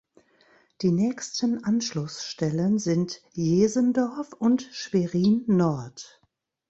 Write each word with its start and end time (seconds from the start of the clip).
Die 0.81 0.91
nächsten 0.91 1.63
Anschlussstellen 1.63 2.79
sind 2.79 3.21
Jesendorf 3.33 4.33
und 4.33 4.63
Schwerin-Nord. 4.63 6.19